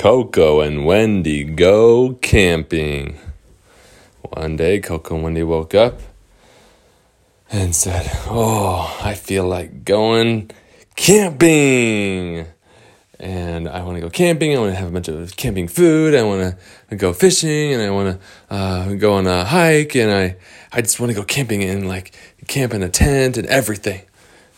[0.00, 3.18] Coco and Wendy go camping.
[4.22, 6.00] One day, Coco and Wendy woke up
[7.52, 10.52] and said, Oh, I feel like going
[10.96, 12.46] camping.
[13.18, 14.56] And I want to go camping.
[14.56, 16.14] I want to have a bunch of camping food.
[16.14, 16.56] I want
[16.88, 19.96] to go fishing and I want to uh, go on a hike.
[19.96, 20.36] And I,
[20.72, 22.16] I just want to go camping and like
[22.48, 24.00] camp in a tent and everything.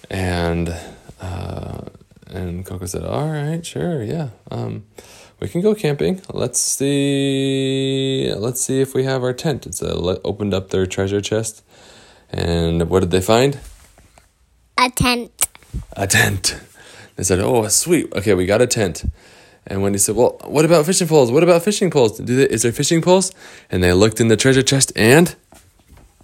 [0.09, 0.69] And,
[1.21, 1.81] uh,
[2.29, 4.29] and Coco said, All right, sure, yeah.
[4.49, 4.85] Um,
[5.43, 6.23] we can go camping.
[6.33, 8.33] Let's see.
[8.33, 9.67] Let's see if we have our tent.
[9.67, 11.65] It's a, opened up their treasure chest,
[12.31, 13.59] and what did they find?
[14.79, 15.49] A tent.
[15.95, 16.61] A tent.
[17.17, 18.13] They said, "Oh, sweet.
[18.15, 19.05] Okay, we got a tent."
[19.67, 21.33] And Wendy said, "Well, what about fishing poles?
[21.33, 22.19] What about fishing poles?
[22.19, 23.33] Do they, is there fishing poles?"
[23.69, 25.35] And they looked in the treasure chest, and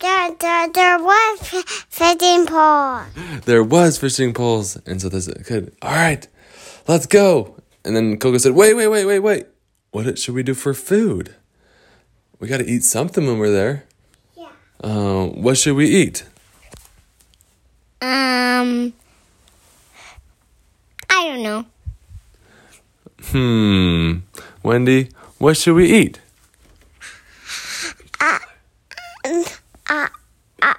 [0.00, 1.40] there, there, there was
[1.88, 3.06] fishing poles.
[3.46, 5.74] There was fishing poles, and so they said, "Good.
[5.82, 6.26] All right,
[6.86, 7.56] let's go."
[7.88, 9.46] And then Coco said, Wait, wait, wait, wait, wait.
[9.92, 11.34] What should we do for food?
[12.38, 13.86] We got to eat something when we're there.
[14.36, 14.48] Yeah.
[14.84, 16.24] Uh, what should we eat?
[18.02, 18.92] Um,
[21.08, 21.64] I don't know.
[23.22, 24.18] Hmm.
[24.62, 26.20] Wendy, what should we eat?
[28.20, 28.38] Uh,
[29.24, 29.44] uh,
[29.88, 30.08] uh,
[30.60, 30.74] uh,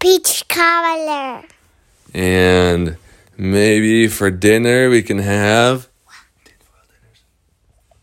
[0.00, 1.44] peach cobbler.
[2.12, 2.96] And
[3.40, 5.88] Maybe for dinner we can have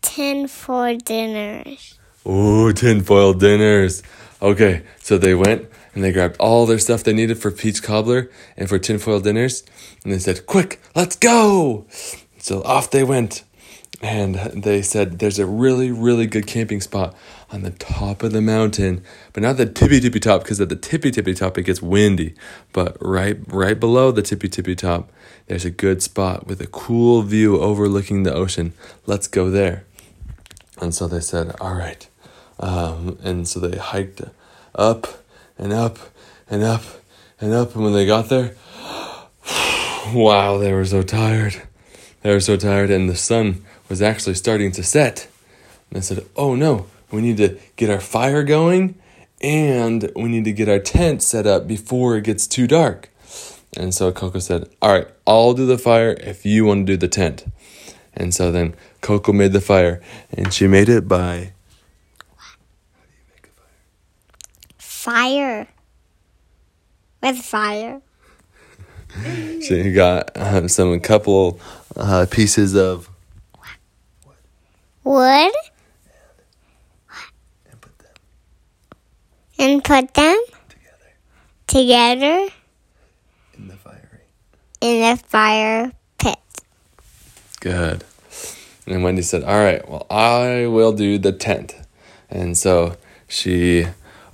[0.00, 1.98] tinfoil dinners.
[2.24, 4.02] Oh, tinfoil dinners.
[4.40, 8.30] Okay, so they went and they grabbed all their stuff they needed for peach cobbler
[8.56, 9.62] and for tinfoil dinners,
[10.04, 11.84] and they said, "Quick, let's go!"
[12.38, 13.42] So off they went,
[14.02, 17.14] and they said, "There's a really, really good camping spot
[17.50, 20.76] on the top of the mountain, but not the tippy tippy top because at the
[20.76, 22.34] tippy tippy top it gets windy.
[22.72, 25.10] But right right below the tippy tippy top,
[25.46, 28.72] there's a good spot with a cool view overlooking the ocean.
[29.06, 29.84] Let's go there.
[30.80, 32.06] And so they said, all right.
[32.58, 34.22] Um, and so they hiked
[34.74, 35.06] up
[35.58, 35.98] and up
[36.50, 36.82] and up
[37.40, 37.74] and up.
[37.74, 38.54] And when they got there,
[40.12, 41.62] wow, they were so tired.
[42.22, 45.28] They were so tired, and the sun was actually starting to set.
[45.90, 48.96] And I said, oh no, we need to get our fire going
[49.40, 53.10] and we need to get our tent set up before it gets too dark.
[53.76, 56.96] And so Coco said, All right, I'll do the fire if you want to do
[56.96, 57.44] the tent.
[58.14, 60.00] And so then Coco made the fire
[60.32, 61.52] and she made it by.
[64.78, 65.68] Fire.
[67.22, 68.00] With fire.
[69.62, 71.60] she got uh, some couple
[71.94, 73.10] uh, pieces of
[75.06, 75.52] wood
[79.58, 80.36] and put them
[80.68, 81.10] together.
[81.66, 82.48] Together
[83.56, 84.20] in the fire
[84.80, 86.38] in the fire pit.
[87.60, 88.04] Good.
[88.86, 91.74] And Wendy said, "All right, well, I will do the tent."
[92.28, 92.96] And so
[93.28, 93.86] she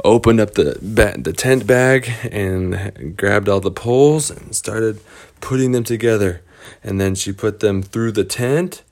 [0.04, 5.00] opened up the ba- the tent bag and grabbed all the poles and started
[5.41, 6.41] putting them together.
[6.83, 8.83] And then she put them through the tent,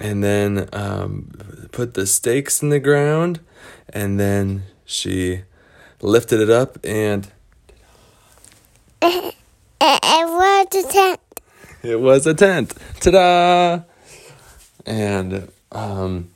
[0.00, 3.40] and then um, put the stakes in the ground,
[3.88, 5.42] and then she
[6.00, 7.28] lifted it up and.
[9.02, 9.34] it,
[9.80, 11.20] it was a tent.
[11.82, 12.74] It was a tent.
[13.00, 13.80] Ta da!
[14.84, 16.30] And um,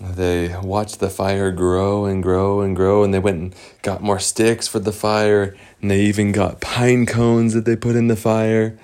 [0.00, 4.20] they watched the fire grow and grow and grow, and they went and got more
[4.20, 8.16] sticks for the fire, and they even got pine cones that they put in the
[8.16, 8.78] fire.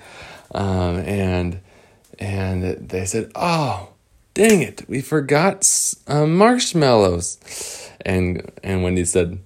[0.53, 1.59] Um, and
[2.19, 3.89] and they said, "Oh,
[4.35, 5.67] dang it, we forgot
[6.05, 9.39] uh, marshmallows." And and Wendy said,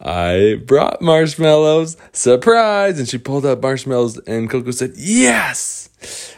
[0.00, 1.96] I brought marshmallows.
[2.12, 2.98] Surprise!
[2.98, 5.90] And she pulled out marshmallows, and Coco said, Yes!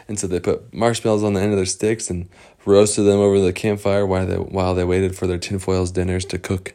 [0.07, 2.27] And so they put marshmallows on the end of their sticks and
[2.65, 6.37] roasted them over the campfire while they, while they waited for their tinfoils dinners to
[6.37, 6.73] cook.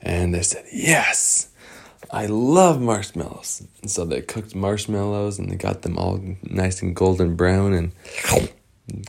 [0.00, 1.50] And they said, Yes!
[2.14, 3.66] I love marshmallows.
[3.82, 7.90] And so they cooked marshmallows and they got them all nice and golden brown and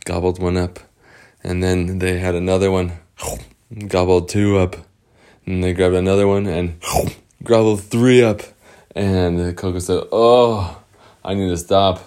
[0.06, 0.80] gobbled one up.
[1.44, 2.94] And then they had another one,
[3.88, 4.76] gobbled two up.
[5.46, 6.82] And they grabbed another one and
[7.44, 8.42] gobbled three up.
[8.96, 10.82] And Coco said, Oh,
[11.24, 12.02] I need to stop.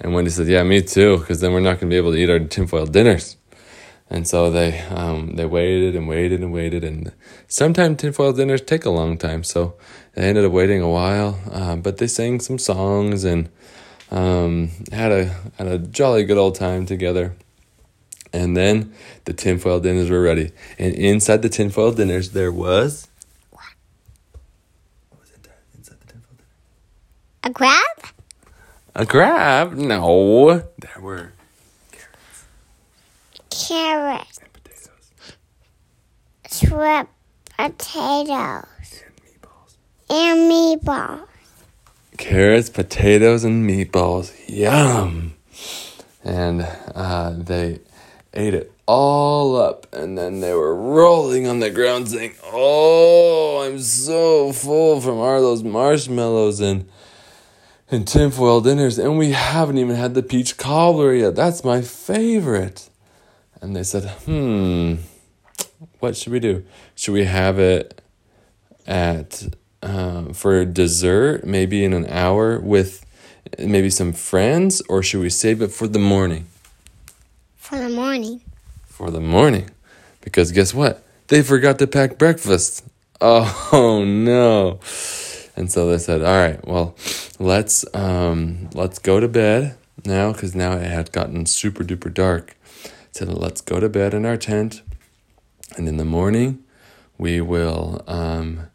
[0.00, 2.18] And Wendy said, Yeah, me too, because then we're not going to be able to
[2.18, 3.36] eat our tinfoil dinners.
[4.12, 7.12] And so they um, they waited and waited and waited, and
[7.46, 9.44] sometimes tinfoil dinners take a long time.
[9.44, 9.76] So
[10.14, 13.48] they ended up waiting a while, uh, but they sang some songs and
[14.10, 15.24] um, had a
[15.56, 17.36] had a jolly good old time together.
[18.32, 18.92] And then
[19.26, 20.52] the tinfoil dinners were ready.
[20.78, 23.08] And inside the tinfoil dinners, there was.
[23.50, 23.62] What
[25.20, 25.30] was
[25.76, 26.48] inside the tinfoil dinner?
[27.44, 28.12] A crab?
[28.94, 29.72] A crab?
[29.74, 30.62] No.
[30.78, 31.32] There were
[33.70, 35.12] carrots, and potatoes
[36.46, 37.06] sweet
[37.56, 39.76] potatoes, and meatballs.
[40.10, 41.26] and meatballs.
[42.16, 44.32] Carrots, potatoes, and meatballs.
[44.48, 45.34] Yum.
[46.24, 46.62] And
[46.94, 47.78] uh, they
[48.34, 53.78] ate it all up, and then they were rolling on the ground saying, Oh, I'm
[53.78, 56.88] so full from all those marshmallows and
[57.92, 61.34] and tinfoil dinners, and we haven't even had the peach cobbler yet.
[61.34, 62.88] That's my favorite.
[63.60, 64.96] And they said, Hmm,
[65.98, 66.64] what should we do?
[66.94, 68.00] Should we have it
[68.86, 73.04] at um, for dessert, maybe in an hour with
[73.58, 76.46] maybe some friends, or should we save it for the morning?
[77.56, 78.40] For the morning.
[78.86, 79.70] For the morning,
[80.20, 81.02] because guess what?
[81.28, 82.84] They forgot to pack breakfast.
[83.20, 84.80] Oh no!
[85.56, 86.96] And so they said, "All right, well,
[87.38, 92.56] let's um, let's go to bed now, because now it had gotten super duper dark."
[93.12, 94.82] Said, "Let's go to bed in our tent,
[95.76, 96.62] and in the morning,
[97.18, 98.68] we will um,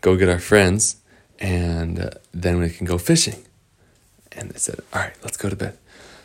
[0.00, 0.96] go get our friends,
[1.38, 3.44] and uh, then we can go fishing."
[4.32, 5.78] And they said, "All right, let's go to bed."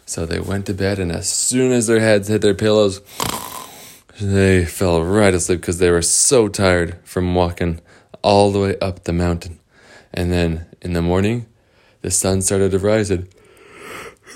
[0.06, 3.02] So they went to bed, and as soon as their heads hit their pillows,
[4.20, 7.80] they fell right asleep because they were so tired from walking
[8.22, 9.60] all the way up the mountain.
[10.14, 11.46] And then in the morning,
[12.02, 13.28] the sun started to rise, and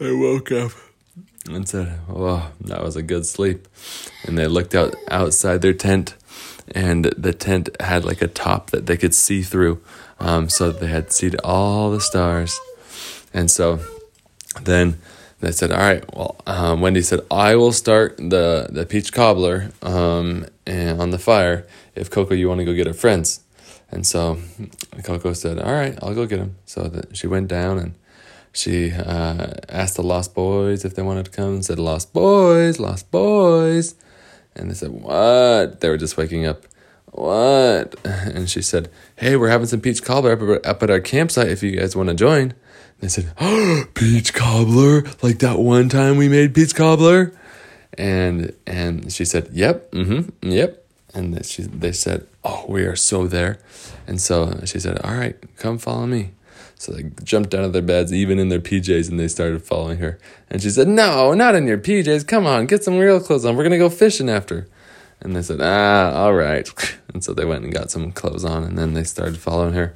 [0.00, 0.72] I woke up
[1.54, 3.68] and said, "Oh, that was a good sleep."
[4.24, 6.14] And they looked out outside their tent,
[6.74, 9.80] and the tent had like a top that they could see through,
[10.20, 12.58] um, so they had seen all the stars.
[13.32, 13.80] And so
[14.62, 14.98] then
[15.40, 19.70] they said, "All right." Well, um, Wendy said, "I will start the the peach cobbler
[19.82, 23.40] um, and on the fire if Coco, you want to go get her friends."
[23.90, 24.38] And so
[25.02, 27.94] Coco said, "All right, I'll go get them." So that she went down and
[28.52, 31.62] she uh, asked the Lost Boys if they wanted to come.
[31.62, 33.94] Said, "Lost Boys, Lost Boys,"
[34.54, 36.64] and they said, "What?" They were just waking up.
[37.12, 37.94] What?
[38.04, 41.48] And she said, "Hey, we're having some peach cobbler up, at- up at our campsite.
[41.48, 42.42] If you guys want to join."
[43.00, 47.32] And they said, oh, "Peach cobbler, like that one time we made peach cobbler."
[47.96, 50.84] And and she said, "Yep, mm-hmm, yep."
[51.14, 53.58] And she they said, "Oh, we are so there."
[54.06, 56.30] And so she said, "All right, come follow me."
[56.78, 59.98] So they jumped out of their beds, even in their PJs, and they started following
[59.98, 60.18] her.
[60.48, 62.26] And she said, No, not in your PJs.
[62.26, 63.56] Come on, get some real clothes on.
[63.56, 64.68] We're going to go fishing after.
[65.20, 66.68] And they said, Ah, all right.
[67.14, 69.94] And so they went and got some clothes on, and then they started following her.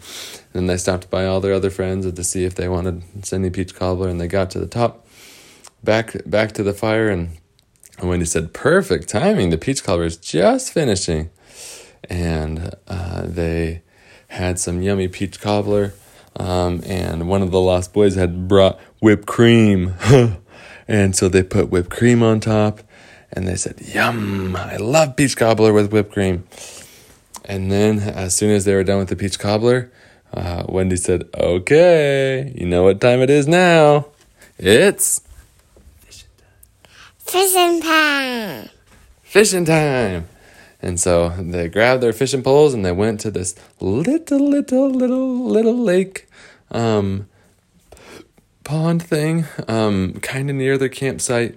[0.53, 3.51] And then they stopped by all their other friends to see if they wanted Cindy
[3.51, 5.07] Peach Cobbler, and they got to the top,
[5.85, 7.39] back back to the fire, and,
[7.99, 9.51] and Wendy said, Perfect timing.
[9.51, 11.29] The peach cobbler is just finishing.
[12.09, 13.83] And uh, they
[14.29, 15.93] had some yummy peach cobbler.
[16.37, 19.95] Um, and one of the Lost Boys had brought whipped cream.
[20.89, 22.81] and so they put whipped cream on top.
[23.33, 26.45] And they said, Yum, I love peach cobbler with whipped cream.
[27.45, 29.91] And then, as soon as they were done with the peach cobbler,
[30.33, 34.07] uh, Wendy said, Okay, you know what time it is now.
[34.59, 35.23] It's
[37.19, 38.69] Fishing time.
[39.23, 40.29] fishing time.
[40.83, 45.45] And so they grabbed their fishing poles and they went to this little, little, little,
[45.45, 46.29] little lake
[46.73, 47.29] um,
[48.65, 51.57] pond thing, um, kind of near their campsite.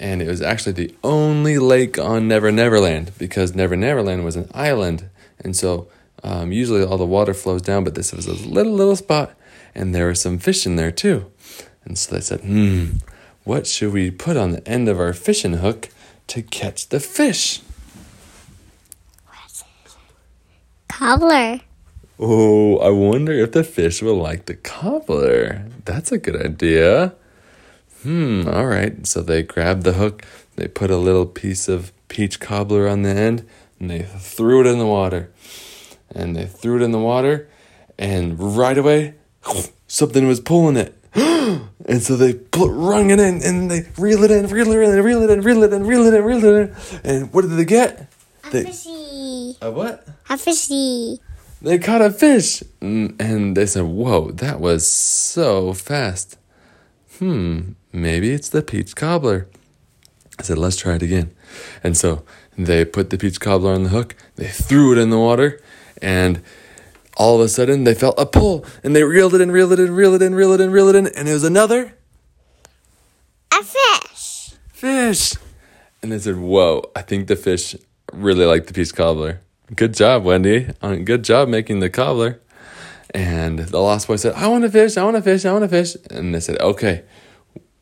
[0.00, 4.50] And it was actually the only lake on Never Neverland because Never Neverland was an
[4.54, 5.10] island.
[5.40, 5.88] And so
[6.22, 9.34] um, usually all the water flows down, but this was a little, little spot.
[9.74, 11.30] And there was some fish in there too.
[11.84, 12.98] And so they said, hmm,
[13.44, 15.90] what should we put on the end of our fishing hook
[16.28, 17.60] to catch the fish?
[20.98, 21.60] Cobbler.
[22.18, 25.64] Oh, I wonder if the fish will like the cobbler.
[25.84, 27.14] That's a good idea.
[28.02, 29.06] Hmm, all right.
[29.06, 30.24] So they grabbed the hook,
[30.56, 33.46] they put a little piece of peach cobbler on the end,
[33.78, 35.30] and they threw it in the water.
[36.12, 37.48] And they threw it in the water,
[37.96, 39.14] and right away,
[39.86, 40.96] something was pulling it.
[41.14, 45.04] and so they put, rung it in, and they reel it in, reel it in,
[45.04, 46.76] reel it in, reel it in, reel it in, reel it in.
[47.04, 48.08] And what did they get?
[48.46, 49.07] A They- fishy.
[49.62, 50.06] A what?
[50.28, 51.20] A fishy.
[51.60, 52.62] They caught a fish.
[52.80, 56.36] Mm, And they said, Whoa, that was so fast.
[57.18, 59.48] Hmm, maybe it's the peach cobbler.
[60.38, 61.32] I said, Let's try it again.
[61.82, 62.24] And so
[62.56, 65.60] they put the peach cobbler on the hook, they threw it in the water,
[66.02, 66.42] and
[67.16, 69.80] all of a sudden they felt a pull, and they reeled it in, reeled it
[69.80, 71.94] in, reeled it in, reeled it in, reeled it in, and it was another
[73.52, 74.50] A fish.
[74.72, 75.34] fish.
[76.02, 77.74] And they said, Whoa, I think the fish
[78.12, 79.40] really liked the peach cobbler.
[79.74, 80.70] Good job, Wendy.
[80.80, 82.40] Uh, Good job making the cobbler.
[83.14, 85.64] And the lost boy said, I want to fish, I want to fish, I want
[85.64, 85.96] to fish.
[86.10, 87.04] And they said, okay,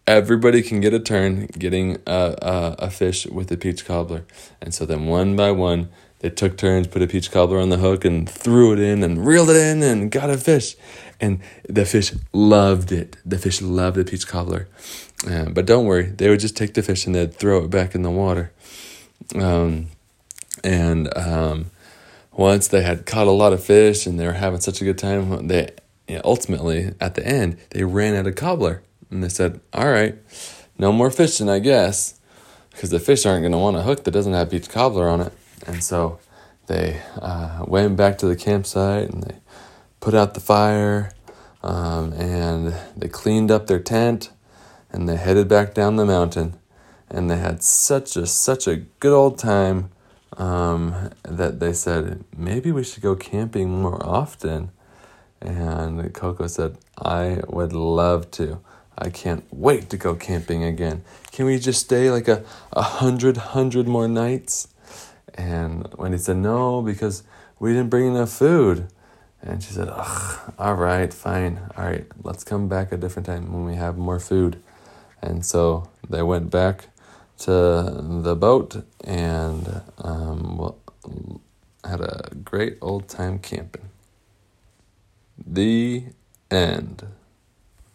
[0.07, 4.25] everybody can get a turn getting a, a, a fish with a peach cobbler.
[4.61, 5.89] And so then one by one,
[6.21, 9.27] they took turns, put a peach cobbler on the hook and threw it in and
[9.27, 10.77] reeled it in and got a fish.
[11.21, 13.17] And the fish loved it.
[13.25, 14.69] The fish loved the peach cobbler.
[15.29, 17.95] Uh, but don't worry, they would just take the fish and they'd throw it back
[17.95, 18.53] in the water.
[19.35, 19.89] Um,
[20.67, 21.71] and um,
[22.33, 24.99] once they had caught a lot of fish and they were having such a good
[24.99, 25.71] time, they
[26.09, 29.89] you know, ultimately at the end they ran out of cobbler and they said, "All
[29.89, 30.19] right,
[30.77, 32.15] no more fishing, I guess."
[32.73, 35.23] Because the fish aren't going to want a hook that doesn't have peach cobbler on
[35.23, 35.33] it.
[35.67, 36.19] And so
[36.67, 39.37] they uh, went back to the campsite and they
[40.01, 41.13] put out the fire
[41.63, 44.31] um, and they cleaned up their tent
[44.91, 46.59] and they headed back down the mountain
[47.09, 49.91] and they had such a such a good old time
[50.37, 54.71] um, that they said maybe we should go camping more often
[55.41, 58.61] and coco said i would love to
[58.99, 61.03] i can't wait to go camping again
[61.33, 64.69] can we just stay like a, a hundred hundred more nights
[65.37, 67.23] and Wendy said, No, because
[67.59, 68.89] we didn't bring enough food.
[69.43, 71.61] And she said, Ugh, all right, fine.
[71.77, 74.61] All right, let's come back a different time when we have more food.
[75.23, 76.89] And so they went back
[77.39, 80.75] to the boat and um,
[81.85, 83.89] had a great old time camping.
[85.47, 86.05] The
[86.51, 87.07] end.